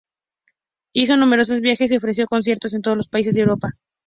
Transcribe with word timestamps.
Hizo 0.95 1.15
numerosos 1.15 1.61
viajes 1.61 1.91
y 1.91 1.97
ofreció 1.97 2.25
conciertos 2.25 2.73
en 2.73 2.81
todos 2.81 2.97
los 2.97 3.07
países 3.07 3.35
de 3.35 3.41
Europa. 3.41 3.75